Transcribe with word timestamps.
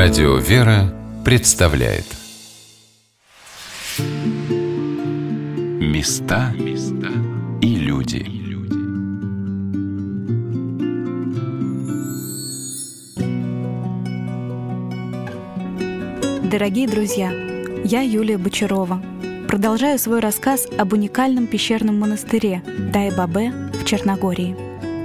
Радио 0.00 0.36
«Вера» 0.36 0.94
представляет 1.24 2.04
Места 5.80 6.54
и 7.60 7.74
люди 7.74 8.24
Дорогие 16.48 16.86
друзья, 16.86 17.32
я 17.82 18.00
Юлия 18.02 18.38
Бочарова. 18.38 19.02
Продолжаю 19.48 19.98
свой 19.98 20.20
рассказ 20.20 20.68
об 20.78 20.92
уникальном 20.92 21.48
пещерном 21.48 21.98
монастыре 21.98 22.62
Дай-Бабе 22.92 23.50
в 23.72 23.84
Черногории. 23.84 24.56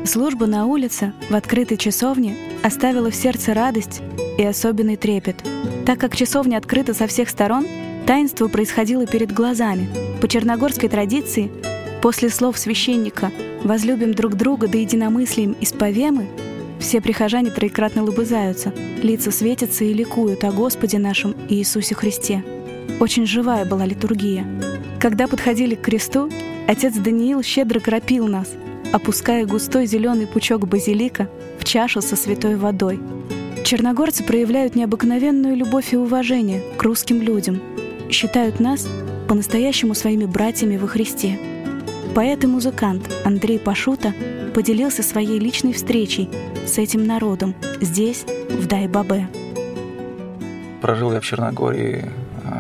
Служба 0.05 0.45
на 0.45 0.67
улице, 0.67 1.13
в 1.31 1.35
открытой 1.35 1.77
часовне, 1.77 2.37
оставила 2.61 3.09
в 3.09 3.15
сердце 3.15 3.55
радость 3.55 4.03
и 4.37 4.43
особенный 4.43 4.95
трепет. 4.95 5.43
Так 5.85 5.99
как 5.99 6.15
часовня 6.15 6.57
открыта 6.57 6.93
со 6.93 7.07
всех 7.07 7.29
сторон, 7.29 7.65
таинство 8.05 8.47
происходило 8.47 9.05
перед 9.05 9.31
глазами. 9.31 9.87
По 10.21 10.27
черногорской 10.27 10.89
традиции, 10.89 11.51
после 12.01 12.29
слов 12.29 12.57
священника 12.57 13.31
«возлюбим 13.63 14.13
друг 14.13 14.35
друга 14.35 14.67
да 14.67 14.77
единомыслием 14.77 15.55
исповемы», 15.59 16.27
все 16.79 16.99
прихожане 16.99 17.49
троекратно 17.49 18.03
лобызаются, 18.03 18.73
лица 19.01 19.31
светятся 19.31 19.85
и 19.85 19.93
ликуют 19.93 20.43
о 20.43 20.51
Господе 20.51 20.99
нашем 20.99 21.33
Иисусе 21.47 21.95
Христе. 21.95 22.43
Очень 22.99 23.25
живая 23.25 23.65
была 23.65 23.85
литургия. 23.85 24.45
Когда 24.99 25.27
подходили 25.27 25.75
к 25.75 25.81
кресту, 25.81 26.29
отец 26.67 26.93
Даниил 26.95 27.41
щедро 27.41 27.79
кропил 27.79 28.27
нас, 28.27 28.49
опуская 28.91 29.45
густой 29.45 29.85
зеленый 29.85 30.27
пучок 30.27 30.67
базилика 30.67 31.29
в 31.57 31.63
чашу 31.63 32.01
со 32.01 32.15
святой 32.15 32.57
водой. 32.57 32.99
Черногорцы 33.73 34.23
проявляют 34.23 34.75
необыкновенную 34.75 35.55
любовь 35.55 35.93
и 35.93 35.97
уважение 35.97 36.61
к 36.77 36.83
русским 36.83 37.19
людям, 37.19 37.59
считают 38.11 38.59
нас 38.59 38.87
по-настоящему 39.27 39.95
своими 39.95 40.25
братьями 40.25 40.77
во 40.77 40.85
Христе. 40.85 41.39
Поэт 42.13 42.43
и 42.43 42.47
музыкант 42.47 43.09
Андрей 43.25 43.57
Пашута 43.57 44.13
поделился 44.53 45.01
своей 45.01 45.39
личной 45.39 45.73
встречей 45.73 46.29
с 46.67 46.77
этим 46.77 47.07
народом 47.07 47.55
здесь, 47.81 48.25
в 48.47 48.67
Дай-Бабе. 48.67 49.27
Прожил 50.79 51.11
я 51.11 51.19
в 51.19 51.25
Черногории 51.25 52.11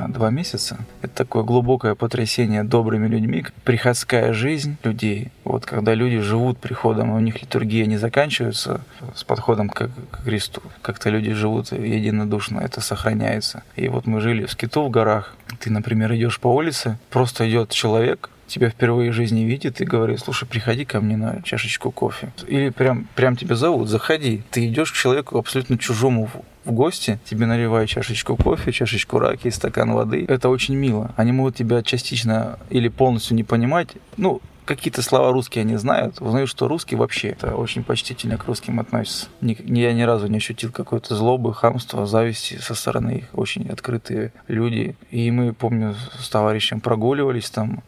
два 0.07 0.29
месяца. 0.29 0.77
Это 1.01 1.15
такое 1.15 1.43
глубокое 1.43 1.95
потрясение 1.95 2.63
добрыми 2.63 3.07
людьми, 3.07 3.45
приходская 3.63 4.33
жизнь 4.33 4.77
людей. 4.83 5.31
Вот 5.43 5.65
когда 5.65 5.93
люди 5.93 6.19
живут 6.19 6.57
приходом, 6.57 7.11
у 7.11 7.19
них 7.19 7.41
литургия 7.41 7.85
не 7.85 7.97
заканчивается 7.97 8.81
с 9.15 9.23
подходом 9.23 9.69
к, 9.69 9.89
к 10.11 10.23
Христу. 10.23 10.61
Как-то 10.81 11.09
люди 11.09 11.33
живут 11.33 11.71
единодушно, 11.71 12.59
это 12.59 12.81
сохраняется. 12.81 13.63
И 13.75 13.87
вот 13.87 14.05
мы 14.05 14.21
жили 14.21 14.45
в 14.45 14.51
Скиту 14.51 14.83
в 14.83 14.89
горах. 14.89 15.35
Ты, 15.59 15.71
например, 15.71 16.13
идешь 16.13 16.39
по 16.39 16.47
улице, 16.47 16.97
просто 17.09 17.49
идет 17.49 17.69
человек, 17.69 18.29
тебя 18.47 18.69
впервые 18.69 19.11
в 19.11 19.13
жизни 19.13 19.41
видит 19.41 19.81
и 19.81 19.85
говорит, 19.85 20.19
слушай, 20.19 20.47
приходи 20.47 20.85
ко 20.85 21.01
мне 21.01 21.17
на 21.17 21.41
чашечку 21.41 21.91
кофе. 21.91 22.31
Или 22.47 22.69
прям, 22.69 23.07
прям 23.15 23.35
тебя 23.35 23.55
зовут, 23.55 23.89
заходи. 23.89 24.43
Ты 24.51 24.67
идешь 24.67 24.91
к 24.91 24.95
человеку 24.95 25.37
абсолютно 25.37 25.77
чужому 25.77 26.29
в 26.65 26.71
гости, 26.71 27.19
тебе 27.25 27.45
наливают 27.45 27.89
чашечку 27.89 28.35
кофе, 28.35 28.71
чашечку 28.71 29.19
раки, 29.19 29.49
стакан 29.49 29.91
воды. 29.93 30.25
Это 30.27 30.49
очень 30.49 30.75
мило. 30.75 31.13
Они 31.15 31.31
могут 31.31 31.55
тебя 31.55 31.81
частично 31.83 32.59
или 32.69 32.87
полностью 32.87 33.35
не 33.35 33.43
понимать. 33.43 33.89
Ну, 34.17 34.41
какие-то 34.65 35.01
слова 35.01 35.31
русские 35.31 35.63
они 35.63 35.75
знают, 35.75 36.21
узнают, 36.21 36.49
что 36.49 36.67
русские 36.67 36.97
вообще 36.97 37.29
это 37.29 37.55
очень 37.55 37.83
почтительно 37.83 38.37
к 38.37 38.45
русским 38.45 38.79
относятся. 38.79 39.27
Ни, 39.41 39.57
я 39.77 39.93
ни 39.93 40.01
разу 40.03 40.27
не 40.27 40.37
ощутил 40.37 40.71
какой-то 40.71 41.15
злобы, 41.15 41.53
хамства, 41.53 42.05
зависти 42.05 42.55
со 42.55 42.75
стороны 42.75 43.17
их. 43.17 43.25
Очень 43.33 43.69
открытые 43.69 44.33
люди. 44.47 44.95
И 45.11 45.31
мы, 45.31 45.53
помню, 45.53 45.95
с 46.19 46.29
товарищем 46.29 46.79
прогуливались 46.79 47.49
там. 47.49 47.83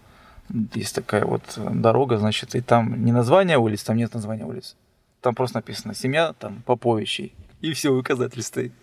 Есть 0.75 0.93
такая 0.93 1.25
вот 1.25 1.41
дорога, 1.57 2.17
значит, 2.17 2.53
и 2.53 2.61
там 2.61 3.03
не 3.03 3.11
название 3.11 3.57
улиц, 3.57 3.83
там 3.83 3.97
нет 3.97 4.13
названия 4.13 4.45
улиц. 4.45 4.75
Там 5.21 5.33
просто 5.33 5.57
написано 5.57 5.95
«Семья 5.95 6.33
там 6.37 6.61
Поповичей» 6.67 7.33
и 7.65 7.73
все, 7.73 7.91
указатель 7.91 8.43
стоит. 8.43 8.73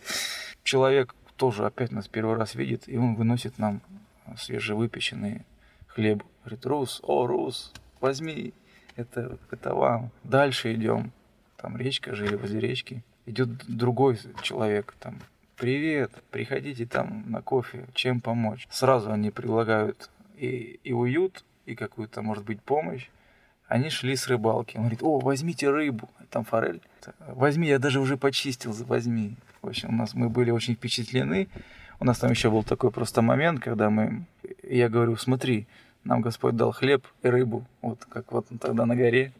Человек 0.64 1.14
тоже 1.36 1.66
опять 1.66 1.92
нас 1.92 2.08
первый 2.08 2.36
раз 2.36 2.56
видит, 2.56 2.88
и 2.88 2.96
он 2.96 3.14
выносит 3.14 3.58
нам 3.58 3.80
свежевыпеченный 4.36 5.42
хлеб. 5.86 6.24
Говорит, 6.44 6.66
Рус, 6.66 7.00
о, 7.04 7.26
Рус, 7.26 7.72
возьми, 8.00 8.52
это, 8.96 9.38
это 9.50 9.74
вам. 9.74 10.10
Дальше 10.24 10.74
идем. 10.74 11.12
Там 11.56 11.76
речка, 11.76 12.16
жили 12.16 12.34
возле 12.34 12.58
речки. 12.58 13.04
Идет 13.24 13.50
другой 13.68 14.18
человек, 14.42 14.96
там, 14.98 15.20
привет, 15.56 16.10
приходите 16.32 16.84
там 16.84 17.30
на 17.30 17.40
кофе, 17.40 17.86
чем 17.94 18.20
помочь. 18.20 18.66
Сразу 18.68 19.12
они 19.12 19.30
предлагают 19.30 20.10
и, 20.36 20.80
и 20.82 20.92
уют, 20.92 21.44
и 21.66 21.76
какую-то, 21.76 22.20
может 22.22 22.44
быть, 22.44 22.60
помощь. 22.60 23.08
Они 23.68 23.90
шли 23.90 24.16
с 24.16 24.26
рыбалки. 24.26 24.76
Он 24.76 24.82
говорит, 24.82 25.04
о, 25.04 25.20
возьмите 25.20 25.70
рыбу. 25.70 26.10
Там 26.32 26.44
форель. 26.44 26.80
Возьми, 27.28 27.68
я 27.68 27.78
даже 27.78 28.00
уже 28.00 28.16
почистил, 28.16 28.72
возьми. 28.72 29.36
В 29.60 29.68
общем, 29.68 29.90
у 29.90 29.92
нас 29.92 30.14
мы 30.14 30.30
были 30.30 30.50
очень 30.50 30.74
впечатлены. 30.74 31.48
У 32.00 32.06
нас 32.06 32.18
там 32.18 32.30
еще 32.30 32.50
был 32.50 32.64
такой 32.64 32.90
просто 32.90 33.20
момент, 33.20 33.60
когда 33.60 33.90
мы... 33.90 34.24
Я 34.62 34.88
говорю, 34.88 35.16
смотри, 35.16 35.66
нам 36.04 36.22
Господь 36.22 36.56
дал 36.56 36.72
хлеб 36.72 37.06
и 37.22 37.28
рыбу. 37.28 37.66
Вот 37.82 38.06
как 38.08 38.32
вот 38.32 38.46
тогда 38.60 38.86
на 38.86 38.96
горе. 38.96 39.32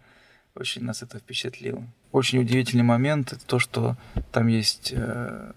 Очень 0.54 0.84
нас 0.84 1.02
это 1.02 1.18
впечатлило. 1.18 1.82
Очень 2.12 2.40
удивительный 2.40 2.84
момент 2.84 3.38
то, 3.46 3.58
что 3.58 3.96
там 4.30 4.48
есть 4.48 4.92
э, 4.94 5.52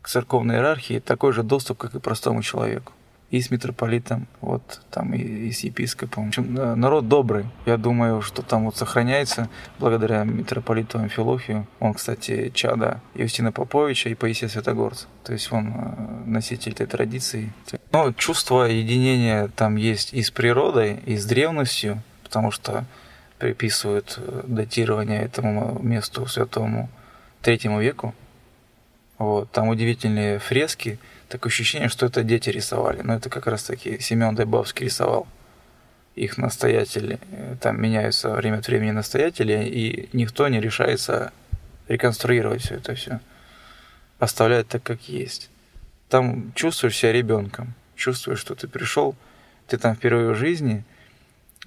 к 0.00 0.08
церковной 0.08 0.56
иерархии 0.56 0.98
такой 0.98 1.32
же 1.32 1.44
доступ, 1.44 1.78
как 1.78 1.94
и 1.94 2.00
простому 2.00 2.42
человеку 2.42 2.92
и 3.32 3.40
с 3.40 3.50
митрополитом, 3.50 4.28
вот 4.42 4.82
там 4.90 5.14
и, 5.14 5.18
и 5.18 5.52
с 5.52 5.64
епископом. 5.64 6.26
В 6.26 6.28
общем, 6.28 6.56
э, 6.56 6.74
народ 6.74 7.08
добрый. 7.08 7.46
Я 7.64 7.78
думаю, 7.78 8.20
что 8.20 8.42
там 8.42 8.66
вот 8.66 8.76
сохраняется 8.76 9.48
благодаря 9.78 10.22
митрополиту 10.24 10.98
Амфилохию. 10.98 11.66
Он, 11.80 11.94
кстати, 11.94 12.52
чада 12.54 13.00
Юстина 13.14 13.50
Поповича 13.50 14.10
и 14.10 14.14
Паисия 14.14 14.48
Святогорца. 14.48 15.06
То 15.24 15.32
есть 15.32 15.50
он 15.50 15.72
э, 15.74 16.22
носитель 16.26 16.72
этой 16.72 16.86
традиции. 16.86 17.50
Но 17.90 18.12
чувство 18.12 18.64
единения 18.64 19.48
там 19.56 19.76
есть 19.76 20.12
и 20.12 20.22
с 20.22 20.30
природой, 20.30 21.00
и 21.06 21.16
с 21.16 21.24
древностью, 21.24 22.02
потому 22.24 22.50
что 22.50 22.84
приписывают 23.38 24.18
э, 24.18 24.42
датирование 24.46 25.22
этому 25.22 25.80
месту 25.82 26.26
святому 26.26 26.90
третьему 27.40 27.80
веку. 27.80 28.14
Вот. 29.16 29.50
Там 29.52 29.68
удивительные 29.68 30.38
фрески, 30.38 30.98
такое 31.32 31.50
ощущение, 31.50 31.88
что 31.88 32.06
это 32.06 32.22
дети 32.22 32.50
рисовали. 32.50 33.00
Но 33.02 33.14
это 33.14 33.30
как 33.30 33.46
раз 33.46 33.62
таки 33.64 33.98
Семен 34.00 34.34
Дайбавский 34.34 34.86
рисовал. 34.86 35.26
Их 36.14 36.36
настоятели, 36.36 37.18
э, 37.30 37.56
там 37.58 37.80
меняются 37.80 38.34
время 38.34 38.58
от 38.58 38.66
времени 38.66 38.90
настоятели, 38.90 39.64
и 39.64 40.10
никто 40.12 40.48
не 40.48 40.60
решается 40.60 41.32
реконструировать 41.88 42.60
все 42.60 42.74
это 42.74 42.94
все. 42.94 43.20
Оставляет 44.18 44.68
так, 44.68 44.82
как 44.82 45.08
есть. 45.08 45.50
Там 46.10 46.52
чувствуешь 46.54 46.96
себя 46.96 47.12
ребенком, 47.12 47.72
чувствуешь, 47.96 48.40
что 48.40 48.54
ты 48.54 48.68
пришел, 48.68 49.14
ты 49.66 49.78
там 49.78 49.94
впервые 49.94 50.32
в 50.32 50.36
жизни. 50.36 50.84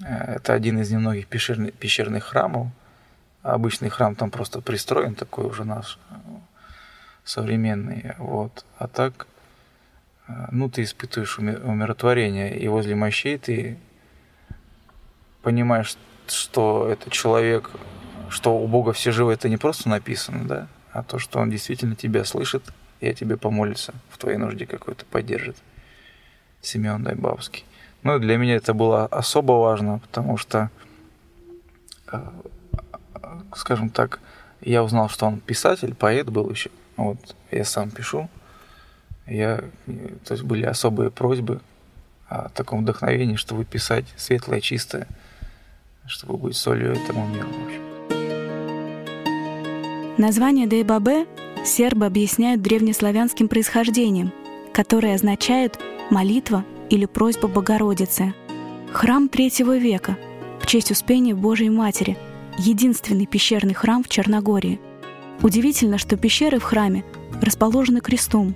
Э, 0.05 0.35
это 0.35 0.53
один 0.53 0.79
из 0.79 0.91
немногих 0.91 1.25
пещерных, 1.25 1.73
пещерных 1.73 2.23
храмов. 2.23 2.67
Обычный 3.41 3.89
храм 3.89 4.13
там 4.15 4.29
просто 4.29 4.61
пристроен, 4.61 5.15
такой 5.15 5.45
уже 5.45 5.63
наш 5.63 5.97
э, 6.11 6.15
современный. 7.23 8.11
Вот. 8.19 8.63
А 8.77 8.87
так 8.87 9.25
ну, 10.51 10.69
ты 10.69 10.83
испытываешь 10.83 11.37
умиротворение, 11.39 12.57
и 12.57 12.67
возле 12.67 12.95
мощей 12.95 13.37
ты 13.37 13.77
понимаешь, 15.41 15.95
что 16.27 16.87
это 16.89 17.09
человек, 17.11 17.69
что 18.29 18.57
у 18.57 18.67
Бога 18.67 18.93
все 18.93 19.11
живы, 19.11 19.33
это 19.33 19.49
не 19.49 19.57
просто 19.57 19.89
написано, 19.89 20.47
да, 20.47 20.67
а 20.91 21.03
то, 21.03 21.19
что 21.19 21.39
Он 21.39 21.49
действительно 21.49 21.95
тебя 21.95 22.25
слышит 22.25 22.63
и 22.99 23.07
о 23.07 23.13
тебе 23.13 23.37
помолится, 23.37 23.93
в 24.09 24.17
твоей 24.17 24.37
нужде 24.37 24.65
какой-то 24.65 25.05
поддержит. 25.05 25.57
Семен 26.61 27.03
Дайбавский. 27.03 27.63
Ну, 28.01 28.17
для 28.17 28.37
меня 28.37 28.55
это 28.55 28.73
было 28.73 29.05
особо 29.05 29.53
важно, 29.53 29.99
потому 29.99 30.37
что, 30.37 30.71
а, 32.07 32.33
скажем 33.55 33.89
так, 33.89 34.19
я 34.61 34.83
узнал, 34.83 35.09
что 35.09 35.27
он 35.27 35.39
писатель, 35.39 35.93
поэт 35.93 36.29
был 36.29 36.49
еще. 36.49 36.71
Вот, 36.97 37.35
я 37.51 37.65
сам 37.65 37.91
пишу, 37.91 38.29
я, 39.27 39.63
то 40.25 40.33
есть 40.33 40.43
были 40.43 40.65
особые 40.65 41.11
просьбы 41.11 41.61
о 42.27 42.49
таком 42.49 42.81
вдохновении, 42.83 43.35
чтобы 43.35 43.65
писать 43.65 44.05
светлое, 44.17 44.61
чистое, 44.61 45.07
чтобы 46.07 46.37
быть 46.37 46.55
солью 46.55 46.93
этому 46.93 47.27
миру. 47.27 47.47
Название 50.17 50.67
Дейбабе 50.67 51.25
сербы 51.65 52.05
объясняют 52.05 52.61
древнеславянским 52.61 53.47
происхождением, 53.47 54.31
которое 54.73 55.15
означает 55.15 55.79
«молитва» 56.09 56.63
или 56.89 57.05
«просьба 57.05 57.47
Богородицы». 57.47 58.33
Храм 58.93 59.27
третьего 59.27 59.77
века 59.77 60.17
в 60.61 60.67
честь 60.67 60.91
Успения 60.91 61.35
Божией 61.35 61.69
Матери, 61.69 62.17
единственный 62.57 63.25
пещерный 63.25 63.73
храм 63.73 64.03
в 64.03 64.07
Черногории. 64.07 64.79
Удивительно, 65.41 65.97
что 65.97 66.15
пещеры 66.15 66.59
в 66.59 66.63
храме 66.63 67.03
расположены 67.41 67.99
крестом. 67.99 68.55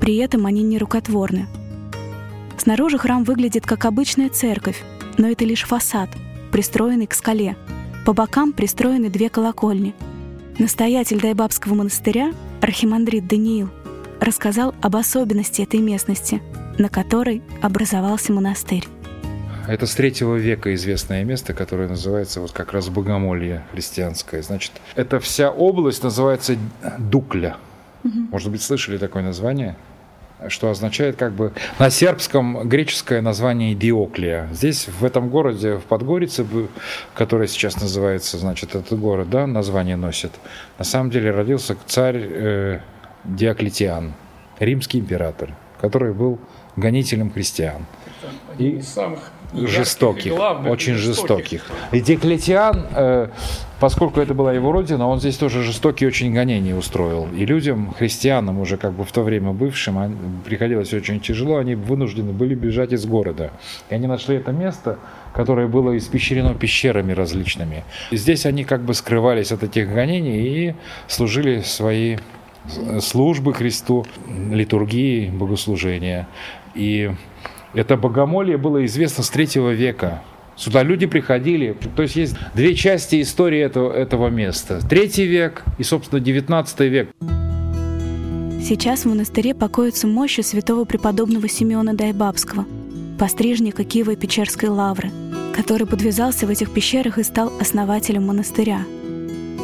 При 0.00 0.16
этом 0.16 0.46
они 0.46 0.62
не 0.62 0.78
рукотворны. 0.78 1.46
Снаружи 2.56 2.98
храм 2.98 3.24
выглядит 3.24 3.66
как 3.66 3.84
обычная 3.84 4.28
церковь, 4.28 4.82
но 5.18 5.28
это 5.28 5.44
лишь 5.44 5.64
фасад, 5.64 6.10
пристроенный 6.52 7.06
к 7.06 7.14
скале. 7.14 7.56
По 8.04 8.12
бокам 8.12 8.52
пристроены 8.52 9.10
две 9.10 9.28
колокольни. 9.28 9.94
Настоятель 10.58 11.20
Дайбабского 11.20 11.74
монастыря, 11.74 12.32
архимандрит 12.60 13.26
Даниил, 13.26 13.70
рассказал 14.20 14.74
об 14.82 14.96
особенности 14.96 15.62
этой 15.62 15.80
местности, 15.80 16.42
на 16.78 16.88
которой 16.88 17.42
образовался 17.62 18.32
монастырь. 18.32 18.86
Это 19.66 19.86
с 19.86 19.94
третьего 19.94 20.36
века 20.36 20.74
известное 20.74 21.24
место, 21.24 21.54
которое 21.54 21.88
называется 21.88 22.40
вот 22.40 22.52
как 22.52 22.72
раз 22.72 22.88
Богомолье 22.88 23.64
христианское. 23.72 24.42
Значит, 24.42 24.72
эта 24.96 25.20
вся 25.20 25.50
область 25.50 26.02
называется 26.02 26.56
Дукля. 26.98 27.56
Угу. 28.04 28.18
Может 28.30 28.50
быть, 28.50 28.62
слышали 28.62 28.98
такое 28.98 29.22
название? 29.22 29.76
что 30.48 30.70
означает 30.70 31.16
как 31.16 31.32
бы 31.32 31.52
на 31.78 31.90
сербском 31.90 32.68
греческое 32.68 33.20
название 33.20 33.74
Диоклия. 33.74 34.48
Здесь, 34.52 34.88
в 34.88 35.04
этом 35.04 35.28
городе, 35.28 35.76
в 35.76 35.82
Подгорице, 35.82 36.46
который 37.14 37.48
сейчас 37.48 37.80
называется, 37.80 38.38
значит, 38.38 38.74
этот 38.74 38.98
город, 38.98 39.28
да, 39.30 39.46
название 39.46 39.96
носит, 39.96 40.32
на 40.78 40.84
самом 40.84 41.10
деле 41.10 41.30
родился 41.30 41.76
царь 41.86 42.16
э, 42.18 42.80
Диоклетиан, 43.24 44.14
римский 44.58 45.00
император, 45.00 45.54
который 45.80 46.14
был 46.14 46.38
гонителем 46.76 47.30
христиан. 47.30 47.84
И 48.58 48.80
самых 48.80 49.30
жестоких, 49.52 50.32
очень 50.66 50.94
жестоких. 50.94 51.64
И 51.92 52.00
Диоклетиан, 52.00 52.86
э, 52.94 53.28
поскольку 53.80 54.20
это 54.20 54.34
была 54.34 54.52
его 54.52 54.70
родина, 54.70 55.08
он 55.08 55.18
здесь 55.18 55.36
тоже 55.36 55.62
жестокие 55.62 56.08
очень 56.08 56.32
гонения 56.32 56.76
устроил. 56.76 57.28
И 57.34 57.46
людям, 57.46 57.92
христианам 57.98 58.60
уже 58.60 58.76
как 58.76 58.92
бы 58.92 59.04
в 59.04 59.12
то 59.12 59.22
время 59.22 59.52
бывшим, 59.52 60.42
приходилось 60.44 60.92
очень 60.92 61.20
тяжело, 61.20 61.56
они 61.56 61.74
вынуждены 61.74 62.32
были 62.32 62.54
бежать 62.54 62.92
из 62.92 63.06
города. 63.06 63.50
И 63.88 63.94
они 63.94 64.06
нашли 64.06 64.36
это 64.36 64.52
место, 64.52 64.98
которое 65.32 65.66
было 65.66 65.96
испещрено 65.96 66.54
пещерами 66.54 67.12
различными. 67.12 67.84
И 68.10 68.16
здесь 68.16 68.46
они 68.46 68.64
как 68.64 68.82
бы 68.82 68.94
скрывались 68.94 69.50
от 69.50 69.62
этих 69.62 69.92
гонений 69.92 70.40
и 70.40 70.74
служили 71.08 71.62
свои 71.62 72.18
службы 73.00 73.54
Христу, 73.54 74.04
литургии, 74.52 75.30
богослужения. 75.30 76.28
И 76.74 77.10
это 77.74 77.96
богомолье 77.96 78.56
было 78.58 78.84
известно 78.84 79.24
с 79.24 79.30
третьего 79.30 79.70
века. 79.70 80.22
Сюда 80.60 80.82
люди 80.82 81.06
приходили. 81.06 81.74
То 81.96 82.02
есть 82.02 82.16
есть 82.16 82.36
две 82.54 82.74
части 82.74 83.22
истории 83.22 83.60
этого, 83.60 83.90
этого 83.92 84.28
места. 84.28 84.80
Третий 84.86 85.24
век 85.24 85.64
и, 85.78 85.82
собственно, 85.82 86.20
девятнадцатый 86.20 86.88
век. 86.88 87.08
Сейчас 88.62 89.00
в 89.00 89.08
монастыре 89.08 89.54
покоятся 89.54 90.06
мощи 90.06 90.42
святого 90.42 90.84
преподобного 90.84 91.48
Симеона 91.48 91.94
Дайбабского, 91.94 92.66
пострижника 93.18 93.84
Киево-Печерской 93.84 94.68
лавры, 94.68 95.10
который 95.56 95.86
подвязался 95.86 96.46
в 96.46 96.50
этих 96.50 96.70
пещерах 96.70 97.16
и 97.16 97.22
стал 97.22 97.50
основателем 97.58 98.26
монастыря. 98.26 98.82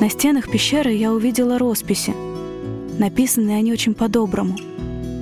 На 0.01 0.09
стенах 0.09 0.51
пещеры 0.51 0.93
я 0.93 1.13
увидела 1.13 1.59
росписи. 1.59 2.15
Написанные 2.99 3.59
они 3.59 3.71
очень 3.71 3.93
по-доброму, 3.93 4.57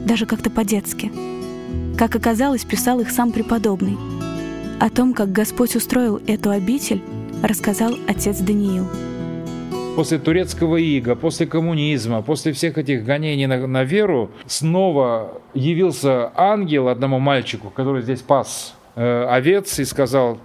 даже 0.06 0.24
как-то 0.24 0.50
по-детски– 0.50 1.10
как 1.96 2.16
оказалось, 2.16 2.64
писал 2.64 2.98
их 2.98 3.10
сам 3.10 3.30
преподобный. 3.30 3.96
О 4.80 4.90
том, 4.90 5.14
как 5.14 5.30
Господь 5.30 5.76
устроил 5.76 6.20
эту 6.26 6.50
обитель, 6.50 7.00
рассказал 7.42 7.94
отец 8.08 8.38
Даниил. 8.40 8.86
После 9.94 10.18
турецкого 10.18 10.76
ига, 10.76 11.14
после 11.14 11.46
коммунизма, 11.46 12.22
после 12.22 12.52
всех 12.52 12.76
этих 12.76 13.04
гонений 13.04 13.46
на, 13.46 13.66
на 13.68 13.84
веру, 13.84 14.32
снова 14.46 15.40
явился 15.54 16.32
ангел 16.34 16.88
одному 16.88 17.20
мальчику, 17.20 17.70
который 17.70 18.02
здесь 18.02 18.20
пас 18.20 18.74
э, 18.96 19.26
овец 19.30 19.78
и 19.78 19.84
сказал, 19.84 20.38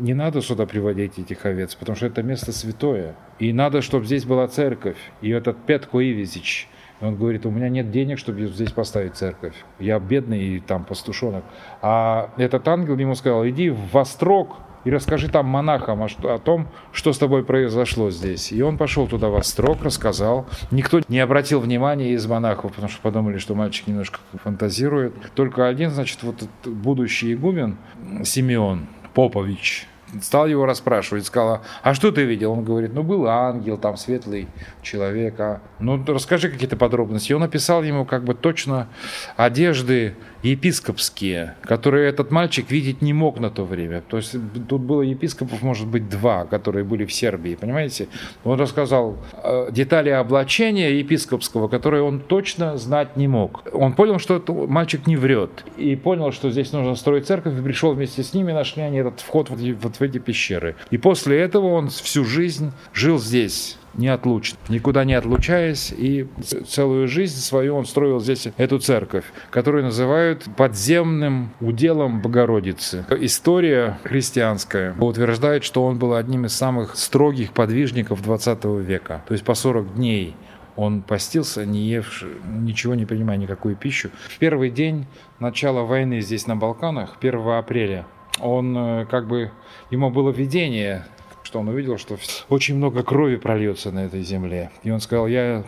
не 0.00 0.14
надо 0.14 0.42
сюда 0.42 0.66
приводить 0.66 1.16
этих 1.16 1.46
овец, 1.46 1.76
потому 1.76 1.94
что 1.94 2.06
это 2.06 2.24
место 2.24 2.50
святое. 2.50 3.14
И 3.38 3.52
надо, 3.52 3.80
чтобы 3.80 4.06
здесь 4.06 4.24
была 4.24 4.48
церковь. 4.48 4.98
И 5.22 5.30
этот 5.30 5.56
Петко 5.64 5.98
Ивизич– 5.98 6.68
он 7.00 7.16
говорит, 7.16 7.46
у 7.46 7.50
меня 7.50 7.68
нет 7.68 7.90
денег, 7.90 8.18
чтобы 8.18 8.46
здесь 8.46 8.72
поставить 8.72 9.14
церковь. 9.14 9.54
Я 9.78 9.98
бедный 9.98 10.42
и 10.42 10.60
там 10.60 10.84
пастушонок. 10.84 11.44
А 11.80 12.30
этот 12.36 12.66
ангел 12.66 12.96
ему 12.96 13.14
сказал, 13.14 13.46
иди 13.46 13.70
в 13.70 13.92
Вострок 13.92 14.56
и 14.84 14.90
расскажи 14.90 15.28
там 15.28 15.46
монахам 15.46 16.02
о, 16.02 16.38
том, 16.38 16.68
что 16.92 17.12
с 17.12 17.18
тобой 17.18 17.44
произошло 17.44 18.10
здесь. 18.10 18.52
И 18.52 18.62
он 18.62 18.78
пошел 18.78 19.06
туда 19.06 19.28
в 19.28 19.36
Острог, 19.36 19.82
рассказал. 19.82 20.46
Никто 20.70 21.00
не 21.08 21.18
обратил 21.18 21.60
внимания 21.60 22.12
из 22.12 22.26
монахов, 22.26 22.72
потому 22.72 22.88
что 22.88 23.00
подумали, 23.02 23.38
что 23.38 23.54
мальчик 23.54 23.86
немножко 23.86 24.20
фантазирует. 24.42 25.14
Только 25.34 25.68
один, 25.68 25.90
значит, 25.90 26.22
вот 26.22 26.48
будущий 26.64 27.34
игумен 27.34 27.76
Симеон 28.24 28.86
Попович, 29.14 29.86
стал 30.22 30.46
его 30.46 30.66
расспрашивать, 30.66 31.26
сказала, 31.26 31.62
а 31.82 31.94
что 31.94 32.10
ты 32.10 32.24
видел? 32.24 32.52
Он 32.52 32.64
говорит, 32.64 32.92
ну 32.94 33.02
был 33.02 33.26
ангел, 33.26 33.78
там 33.78 33.96
светлый 33.96 34.48
человек, 34.82 35.38
а 35.38 35.60
ну 35.78 36.02
расскажи 36.06 36.48
какие-то 36.48 36.76
подробности. 36.76 37.32
И 37.32 37.34
он 37.34 37.42
описал 37.42 37.82
ему 37.82 38.04
как 38.04 38.24
бы 38.24 38.34
точно 38.34 38.88
одежды 39.36 40.14
епископские, 40.42 41.56
которые 41.62 42.08
этот 42.08 42.30
мальчик 42.30 42.70
видеть 42.70 43.02
не 43.02 43.12
мог 43.12 43.40
на 43.40 43.50
то 43.50 43.64
время. 43.64 44.02
То 44.08 44.18
есть 44.18 44.36
тут 44.68 44.80
было 44.80 45.02
епископов, 45.02 45.62
может 45.62 45.86
быть, 45.86 46.08
два, 46.08 46.44
которые 46.44 46.84
были 46.84 47.04
в 47.04 47.12
Сербии, 47.12 47.54
понимаете? 47.54 48.08
Он 48.44 48.58
рассказал 48.58 49.16
э, 49.42 49.68
детали 49.72 50.10
облачения 50.10 50.98
епископского, 50.98 51.68
которые 51.68 52.02
он 52.02 52.20
точно 52.20 52.76
знать 52.76 53.16
не 53.16 53.28
мог. 53.28 53.64
Он 53.72 53.92
понял, 53.92 54.18
что 54.18 54.36
этот 54.36 54.68
мальчик 54.68 55.06
не 55.06 55.16
врет, 55.16 55.64
и 55.76 55.96
понял, 55.96 56.32
что 56.32 56.50
здесь 56.50 56.72
нужно 56.72 56.94
строить 56.94 57.26
церковь, 57.26 57.58
и 57.58 57.62
пришел 57.62 57.92
вместе 57.92 58.22
с 58.22 58.34
ними, 58.34 58.52
нашли 58.52 58.82
они 58.82 58.98
этот 58.98 59.20
вход 59.20 59.50
вот, 59.50 59.96
в 59.96 60.02
эти 60.02 60.18
пещеры. 60.18 60.76
И 60.90 60.98
после 60.98 61.38
этого 61.38 61.66
он 61.68 61.88
всю 61.88 62.24
жизнь 62.24 62.72
жил 62.92 63.18
здесь 63.18 63.76
неотлучно, 63.98 64.56
никуда 64.68 65.04
не 65.04 65.14
отлучаясь, 65.14 65.92
и 65.96 66.26
целую 66.66 67.08
жизнь 67.08 67.38
свою 67.38 67.76
он 67.76 67.84
строил 67.84 68.20
здесь 68.20 68.48
эту 68.56 68.78
церковь, 68.78 69.24
которую 69.50 69.84
называют 69.84 70.44
подземным 70.56 71.50
уделом 71.60 72.22
Богородицы. 72.22 73.04
История 73.20 73.98
христианская 74.04 74.94
утверждает, 74.98 75.64
что 75.64 75.84
он 75.84 75.98
был 75.98 76.14
одним 76.14 76.46
из 76.46 76.54
самых 76.54 76.96
строгих 76.96 77.52
подвижников 77.52 78.22
20 78.22 78.64
века, 78.64 79.22
то 79.26 79.32
есть 79.32 79.44
по 79.44 79.54
40 79.54 79.94
дней 79.94 80.34
он 80.76 81.02
постился, 81.02 81.66
не 81.66 81.80
евший, 81.80 82.30
ничего 82.46 82.94
не 82.94 83.04
принимая, 83.04 83.36
никакую 83.36 83.74
пищу. 83.74 84.10
В 84.28 84.38
первый 84.38 84.70
день 84.70 85.06
начала 85.40 85.82
войны 85.82 86.20
здесь 86.20 86.46
на 86.46 86.54
Балканах, 86.54 87.16
1 87.20 87.48
апреля, 87.48 88.06
он 88.40 88.76
э, 88.76 89.06
как 89.06 89.26
бы, 89.26 89.50
ему 89.90 90.10
было 90.10 90.30
видение 90.30 91.04
что 91.48 91.60
он 91.60 91.68
увидел, 91.68 91.96
что 91.96 92.18
очень 92.50 92.76
много 92.76 93.02
крови 93.02 93.36
прольется 93.36 93.90
на 93.90 94.04
этой 94.04 94.20
земле. 94.20 94.70
И 94.82 94.90
он 94.90 95.00
сказал, 95.00 95.26
я 95.26 95.64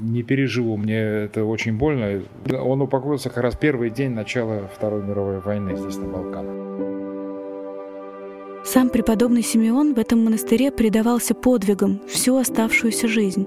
не 0.00 0.22
переживу, 0.22 0.76
мне 0.76 0.96
это 0.96 1.44
очень 1.44 1.76
больно. 1.76 2.22
Он 2.52 2.82
упокоился 2.82 3.28
как 3.28 3.42
раз 3.42 3.56
первый 3.56 3.90
день 3.90 4.12
начала 4.12 4.70
Второй 4.72 5.02
мировой 5.02 5.40
войны 5.40 5.76
здесь, 5.76 5.96
на 5.96 6.06
Балканах. 6.06 6.54
Сам 8.64 8.90
преподобный 8.90 9.42
Симеон 9.42 9.94
в 9.94 9.98
этом 9.98 10.24
монастыре 10.24 10.70
предавался 10.70 11.34
подвигам 11.34 12.00
всю 12.06 12.36
оставшуюся 12.36 13.08
жизнь. 13.08 13.44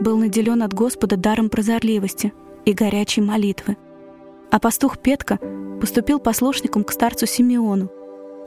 Был 0.00 0.18
наделен 0.18 0.64
от 0.64 0.74
Господа 0.74 1.16
даром 1.16 1.48
прозорливости 1.48 2.32
и 2.64 2.72
горячей 2.72 3.20
молитвы. 3.20 3.76
А 4.50 4.58
пастух 4.58 4.98
Петка 4.98 5.38
поступил 5.80 6.18
послушником 6.18 6.82
к 6.82 6.90
старцу 6.90 7.26
Симеону 7.26 7.88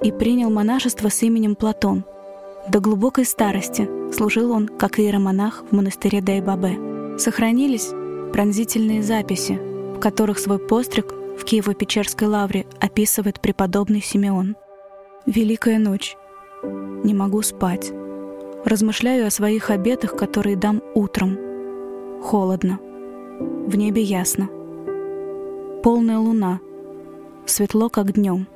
и 0.04 0.12
принял 0.12 0.50
монашество 0.50 1.08
с 1.08 1.24
именем 1.24 1.56
Платон– 1.56 2.04
до 2.70 2.82
глубокой 2.82 3.24
старости 3.24 3.90
служил 4.12 4.52
он 4.52 4.68
как 4.68 5.00
иеромонах 5.00 5.64
в 5.70 5.76
монастыре 5.76 6.22
Дайбабе. 6.22 7.18
Сохранились 7.18 7.92
пронзительные 8.34 9.02
записи, 9.04 9.58
в 9.96 10.00
которых 10.00 10.38
свой 10.38 10.60
постриг 10.60 11.14
в 11.14 11.46
Киево-Печерской 11.46 12.28
лавре 12.28 12.66
описывает 12.82 13.40
преподобный 13.40 14.02
Симеон. 14.02 14.58
«Великая 15.26 15.80
ночь. 15.80 16.18
Не 17.04 17.14
могу 17.14 17.42
спать. 17.42 17.92
Размышляю 18.66 19.28
о 19.28 19.32
своих 19.32 19.70
обетах, 19.70 20.18
которые 20.18 20.58
дам 20.58 20.82
утром. 20.94 21.38
Холодно. 22.22 22.80
В 23.40 23.78
небе 23.78 24.02
ясно. 24.02 24.50
Полная 25.84 26.18
луна. 26.18 26.60
Светло, 27.46 27.90
как 27.90 28.14
днем. 28.14 28.48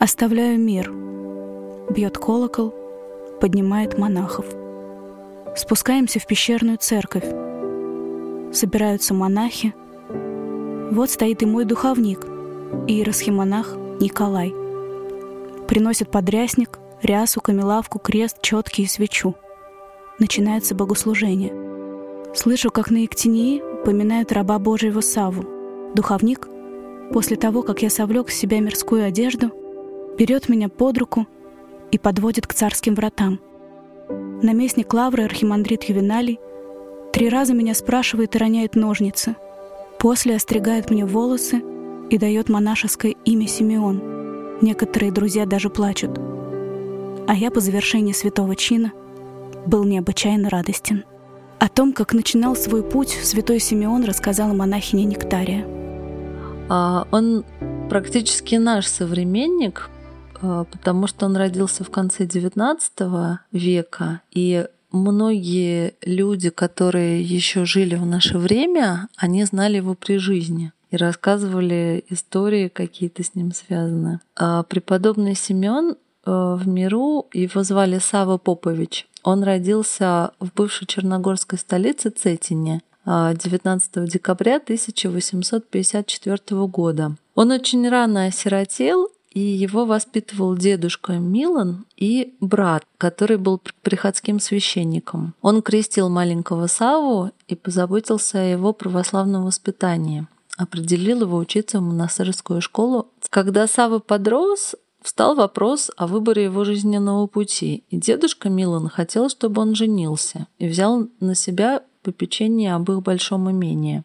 Оставляю 0.00 0.58
мир. 0.58 0.92
Бьет 1.90 2.18
колокол— 2.18 2.74
поднимает 3.40 3.98
монахов. 3.98 4.46
Спускаемся 5.56 6.18
в 6.20 6.26
пещерную 6.26 6.78
церковь. 6.78 7.24
Собираются 8.52 9.14
монахи. 9.14 9.74
Вот 10.90 11.10
стоит 11.10 11.42
и 11.42 11.46
мой 11.46 11.64
духовник, 11.64 12.24
иеросхимонах 12.86 13.76
Николай. 14.00 14.54
Приносит 15.66 16.10
подрясник, 16.10 16.78
рясу, 17.02 17.40
камелавку, 17.40 17.98
крест, 17.98 18.40
четки 18.40 18.82
и 18.82 18.86
свечу. 18.86 19.34
Начинается 20.18 20.74
богослужение. 20.74 21.52
Слышу, 22.34 22.70
как 22.70 22.90
на 22.90 22.98
Ектинии 22.98 23.62
упоминают 23.80 24.32
раба 24.32 24.58
Божьего 24.58 25.00
Саву. 25.00 25.44
Духовник, 25.94 26.48
после 27.12 27.36
того, 27.36 27.62
как 27.62 27.82
я 27.82 27.90
совлек 27.90 28.30
с 28.30 28.36
себя 28.36 28.60
мирскую 28.60 29.04
одежду, 29.04 29.50
берет 30.18 30.48
меня 30.48 30.68
под 30.68 30.98
руку 30.98 31.26
и 31.92 31.98
подводит 31.98 32.46
к 32.46 32.54
царским 32.54 32.94
вратам. 32.94 33.40
Наместник 34.42 34.92
Лавры, 34.92 35.24
архимандрит 35.24 35.84
Ювеналий, 35.84 36.38
три 37.12 37.28
раза 37.28 37.54
меня 37.54 37.74
спрашивает 37.74 38.34
и 38.34 38.38
роняет 38.38 38.76
ножницы. 38.76 39.36
После 39.98 40.36
остригает 40.36 40.90
мне 40.90 41.04
волосы 41.06 41.62
и 42.10 42.18
дает 42.18 42.48
монашеское 42.48 43.14
имя 43.24 43.48
Симеон. 43.48 44.58
Некоторые 44.60 45.12
друзья 45.12 45.46
даже 45.46 45.70
плачут. 45.70 46.18
А 47.26 47.34
я 47.34 47.50
по 47.50 47.60
завершении 47.60 48.12
святого 48.12 48.54
чина 48.54 48.92
был 49.66 49.84
необычайно 49.84 50.48
радостен. 50.48 51.04
О 51.58 51.68
том, 51.68 51.92
как 51.92 52.12
начинал 52.12 52.54
свой 52.54 52.82
путь, 52.82 53.10
святой 53.10 53.58
Симеон 53.58 54.04
рассказала 54.04 54.52
монахиня 54.52 55.04
Нектария. 55.04 55.66
А, 56.68 57.06
он 57.10 57.44
практически 57.88 58.56
наш 58.56 58.86
современник, 58.86 59.88
потому 60.40 61.06
что 61.06 61.26
он 61.26 61.36
родился 61.36 61.84
в 61.84 61.90
конце 61.90 62.24
XIX 62.24 63.38
века, 63.52 64.20
и 64.32 64.66
многие 64.92 65.94
люди, 66.02 66.50
которые 66.50 67.22
еще 67.22 67.64
жили 67.64 67.94
в 67.94 68.06
наше 68.06 68.38
время, 68.38 69.08
они 69.16 69.44
знали 69.44 69.76
его 69.76 69.94
при 69.94 70.18
жизни 70.18 70.72
и 70.90 70.96
рассказывали 70.96 72.04
истории 72.10 72.68
какие-то 72.68 73.22
с 73.22 73.34
ним 73.34 73.52
связаны. 73.52 74.20
А 74.36 74.62
преподобный 74.62 75.34
Симеон 75.34 75.96
в 76.24 76.62
миру 76.66 77.26
его 77.32 77.62
звали 77.62 77.98
Сава 77.98 78.36
Попович. 78.36 79.06
Он 79.22 79.42
родился 79.42 80.32
в 80.40 80.52
бывшей 80.52 80.86
черногорской 80.86 81.58
столице 81.58 82.10
Цетине 82.10 82.82
19 83.06 83.96
а, 83.96 84.06
декабря 84.06 84.56
1854 84.56 86.66
года. 86.66 87.16
Он 87.36 87.52
очень 87.52 87.88
рано 87.88 88.26
осиротел, 88.26 89.08
и 89.36 89.40
его 89.40 89.84
воспитывал 89.84 90.56
дедушка 90.56 91.12
Милан 91.12 91.84
и 91.94 92.34
брат, 92.40 92.84
который 92.96 93.36
был 93.36 93.60
приходским 93.82 94.40
священником. 94.40 95.34
Он 95.42 95.60
крестил 95.60 96.08
маленького 96.08 96.68
Саву 96.68 97.32
и 97.46 97.54
позаботился 97.54 98.38
о 98.40 98.50
его 98.50 98.72
православном 98.72 99.44
воспитании 99.44 100.26
определил 100.56 101.20
его 101.20 101.36
учиться 101.36 101.80
в 101.80 101.82
монастырскую 101.82 102.62
школу. 102.62 103.10
Когда 103.28 103.66
Сава 103.66 103.98
подрос, 103.98 104.74
встал 105.02 105.34
вопрос 105.34 105.90
о 105.98 106.06
выборе 106.06 106.44
его 106.44 106.64
жизненного 106.64 107.26
пути, 107.26 107.84
и 107.90 107.98
дедушка 107.98 108.48
Милан 108.48 108.88
хотел, 108.88 109.28
чтобы 109.28 109.60
он 109.60 109.74
женился 109.74 110.46
и 110.58 110.66
взял 110.66 111.08
на 111.20 111.34
себя 111.34 111.82
попечение 112.02 112.74
об 112.74 112.90
их 112.90 113.02
большом 113.02 113.50
имении. 113.50 114.02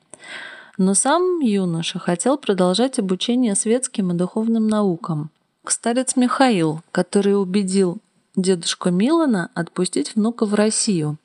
Но 0.83 0.95
сам 0.95 1.41
юноша 1.41 2.00
хотел 2.00 2.39
продолжать 2.39 2.97
обучение 2.97 3.53
светским 3.53 4.09
и 4.09 4.15
духовным 4.15 4.67
наукам. 4.67 5.29
Старец 5.67 6.15
Михаил, 6.15 6.81
который 6.91 7.39
убедил 7.39 8.00
дедушку 8.35 8.89
Милана 8.89 9.51
отпустить 9.53 10.15
внука 10.15 10.47
в 10.47 10.55
Россию. 10.55 11.17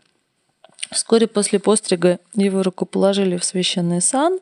Вскоре 0.90 1.26
после 1.26 1.58
пострига 1.58 2.18
его 2.34 2.62
рукоположили 2.62 3.38
в 3.38 3.44
священный 3.46 4.02
сан. 4.02 4.40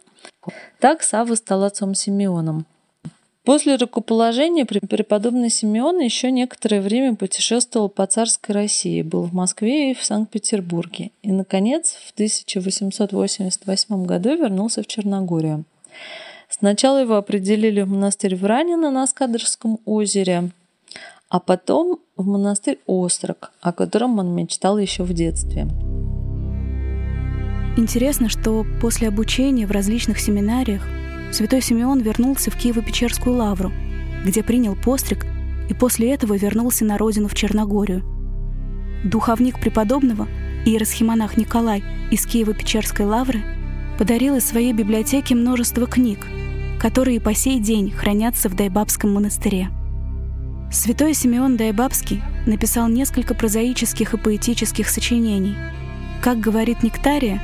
Так 0.80 1.04
Савва 1.04 1.36
стал 1.36 1.62
отцом 1.62 1.94
Симеоном. 1.94 2.66
После 3.44 3.76
рукоположения 3.76 4.64
преподобный 4.64 5.50
Симеон 5.50 6.00
еще 6.00 6.30
некоторое 6.30 6.80
время 6.80 7.14
путешествовал 7.14 7.90
по 7.90 8.06
царской 8.06 8.54
России, 8.54 9.02
был 9.02 9.24
в 9.24 9.34
Москве 9.34 9.90
и 9.90 9.94
в 9.94 10.02
Санкт-Петербурге. 10.02 11.10
И, 11.22 11.30
наконец, 11.30 11.94
в 12.06 12.12
1888 12.12 14.06
году 14.06 14.30
вернулся 14.30 14.82
в 14.82 14.86
Черногорию. 14.86 15.64
Сначала 16.48 17.02
его 17.02 17.16
определили 17.16 17.82
в 17.82 17.88
монастырь 17.88 18.34
Вранина 18.34 18.90
на 18.90 19.06
Скадырском 19.06 19.78
озере, 19.84 20.50
а 21.28 21.38
потом 21.38 21.98
в 22.16 22.26
монастырь 22.26 22.78
Острог, 22.86 23.52
о 23.60 23.74
котором 23.74 24.18
он 24.18 24.34
мечтал 24.34 24.78
еще 24.78 25.02
в 25.02 25.12
детстве. 25.12 25.66
Интересно, 27.76 28.30
что 28.30 28.64
после 28.80 29.08
обучения 29.08 29.66
в 29.66 29.70
различных 29.70 30.18
семинариях 30.18 30.82
святой 31.34 31.60
Симеон 31.60 32.00
вернулся 32.00 32.50
в 32.50 32.56
Киево-Печерскую 32.56 33.32
лавру, 33.32 33.72
где 34.24 34.42
принял 34.42 34.76
постриг 34.76 35.26
и 35.68 35.74
после 35.74 36.14
этого 36.14 36.34
вернулся 36.34 36.84
на 36.84 36.96
родину 36.96 37.28
в 37.28 37.34
Черногорию. 37.34 38.02
Духовник 39.04 39.58
преподобного, 39.60 40.28
иеросхимонах 40.64 41.36
Николай 41.36 41.82
из 42.10 42.24
Киево-Печерской 42.26 43.04
лавры, 43.04 43.42
подарил 43.98 44.36
из 44.36 44.44
своей 44.44 44.72
библиотеки 44.72 45.34
множество 45.34 45.86
книг, 45.86 46.26
которые 46.80 47.20
по 47.20 47.34
сей 47.34 47.58
день 47.58 47.90
хранятся 47.90 48.48
в 48.48 48.54
Дайбабском 48.54 49.12
монастыре. 49.12 49.70
Святой 50.70 51.14
Симеон 51.14 51.56
Дайбабский 51.56 52.22
написал 52.46 52.88
несколько 52.88 53.34
прозаических 53.34 54.14
и 54.14 54.18
поэтических 54.18 54.88
сочинений. 54.88 55.56
Как 56.22 56.40
говорит 56.40 56.82
Нектария, 56.82 57.42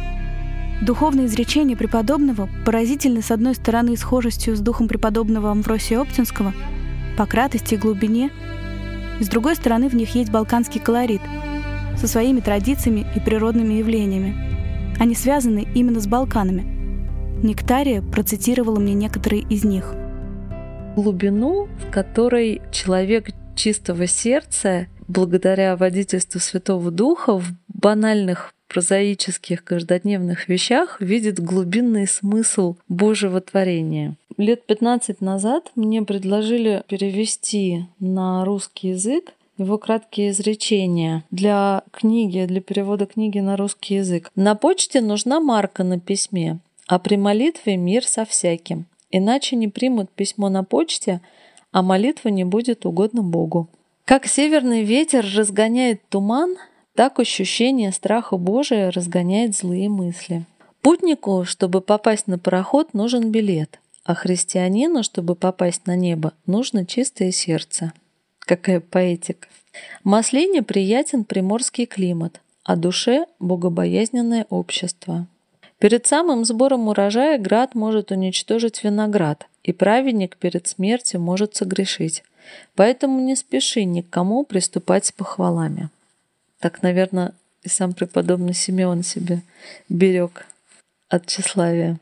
Духовное 0.82 1.26
изречение 1.26 1.76
преподобного 1.76 2.48
поразительны 2.64 3.20
с 3.20 3.30
одной 3.30 3.54
стороны 3.54 3.96
схожестью 3.98 4.56
с 4.56 4.60
духом 4.60 4.88
преподобного 4.88 5.50
Амвросия 5.50 6.00
Оптинского 6.00 6.54
по 7.18 7.26
кратости 7.26 7.74
и 7.74 7.76
глубине, 7.76 8.30
с 9.20 9.28
другой 9.28 9.56
стороны 9.56 9.90
в 9.90 9.94
них 9.94 10.14
есть 10.14 10.30
балканский 10.30 10.80
колорит 10.80 11.20
со 11.98 12.06
своими 12.06 12.40
традициями 12.40 13.06
и 13.14 13.20
природными 13.20 13.74
явлениями. 13.74 14.34
Они 14.98 15.14
связаны 15.14 15.68
именно 15.74 16.00
с 16.00 16.06
Балканами. 16.06 16.62
Нектария 17.42 18.00
процитировала 18.00 18.78
мне 18.80 18.94
некоторые 18.94 19.42
из 19.42 19.64
них. 19.64 19.94
Глубину, 20.96 21.66
в 21.66 21.90
которой 21.90 22.62
человек 22.72 23.30
чистого 23.54 24.06
сердца, 24.06 24.86
благодаря 25.08 25.76
водительству 25.76 26.40
Святого 26.40 26.90
Духа, 26.90 27.38
в 27.38 27.44
банальных 27.68 28.54
прозаических 28.70 29.64
каждодневных 29.64 30.48
вещах 30.48 31.00
видит 31.00 31.40
глубинный 31.40 32.06
смысл 32.06 32.76
Божьего 32.88 33.40
творения. 33.40 34.14
Лет 34.36 34.64
15 34.64 35.20
назад 35.20 35.72
мне 35.74 36.02
предложили 36.02 36.84
перевести 36.88 37.84
на 37.98 38.44
русский 38.44 38.90
язык 38.90 39.34
его 39.58 39.76
краткие 39.76 40.30
изречения 40.30 41.24
для 41.30 41.82
книги, 41.90 42.46
для 42.46 42.62
перевода 42.62 43.04
книги 43.06 43.40
на 43.40 43.56
русский 43.56 43.96
язык. 43.96 44.30
На 44.34 44.54
почте 44.54 45.02
нужна 45.02 45.40
марка 45.40 45.84
на 45.84 46.00
письме, 46.00 46.60
а 46.86 46.98
при 46.98 47.16
молитве 47.16 47.76
мир 47.76 48.06
со 48.06 48.24
всяким. 48.24 48.86
Иначе 49.10 49.56
не 49.56 49.68
примут 49.68 50.10
письмо 50.10 50.48
на 50.48 50.64
почте, 50.64 51.20
а 51.72 51.82
молитва 51.82 52.28
не 52.28 52.44
будет 52.44 52.86
угодна 52.86 53.22
Богу. 53.22 53.68
Как 54.06 54.26
северный 54.26 54.82
ветер 54.82 55.26
разгоняет 55.36 56.00
туман, 56.08 56.56
так 56.94 57.18
ощущение 57.18 57.92
страха 57.92 58.36
Божия 58.36 58.90
разгоняет 58.90 59.56
злые 59.56 59.88
мысли. 59.88 60.44
Путнику, 60.82 61.44
чтобы 61.44 61.80
попасть 61.80 62.26
на 62.26 62.38
пароход, 62.38 62.94
нужен 62.94 63.30
билет, 63.30 63.80
а 64.04 64.14
христианину, 64.14 65.02
чтобы 65.02 65.34
попасть 65.34 65.86
на 65.86 65.94
небо, 65.94 66.32
нужно 66.46 66.86
чистое 66.86 67.30
сердце. 67.32 67.92
Какая 68.40 68.80
поэтика. 68.80 69.46
Маслине 70.04 70.62
приятен 70.62 71.24
приморский 71.24 71.86
климат, 71.86 72.40
а 72.64 72.76
душе– 72.76 73.26
богобоязненное 73.38 74.46
общество. 74.50 75.26
Перед 75.78 76.06
самым 76.06 76.44
сбором 76.44 76.88
урожая 76.88 77.38
град 77.38 77.74
может 77.74 78.10
уничтожить 78.10 78.82
виноград, 78.84 79.46
и 79.62 79.72
праведник 79.72 80.36
перед 80.36 80.66
смертью 80.66 81.20
может 81.20 81.54
согрешить. 81.54 82.22
Поэтому 82.74 83.20
не 83.20 83.36
спеши 83.36 83.84
никому 83.84 84.44
приступать 84.44 85.06
с 85.06 85.12
похвалами. 85.12 85.88
Так, 86.60 86.82
наверное, 86.82 87.32
и 87.62 87.70
сам 87.70 87.94
преподобный 87.94 88.52
Симеон 88.52 89.02
себе 89.02 89.40
берег 89.88 90.46
от 91.08 91.26
тщеславия. 91.26 91.98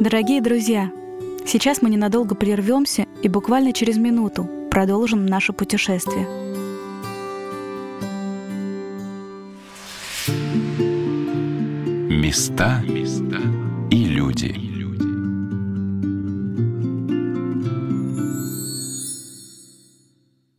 Дорогие 0.00 0.40
друзья, 0.40 0.90
сейчас 1.46 1.82
мы 1.82 1.90
ненадолго 1.90 2.34
прервемся 2.34 3.06
и 3.22 3.28
буквально 3.28 3.72
через 3.72 3.96
минуту 3.96 4.48
продолжим 4.72 5.24
наше 5.24 5.52
путешествие. 5.52 6.26
Места 12.10 12.82
и 13.90 14.04
люди. 14.04 14.67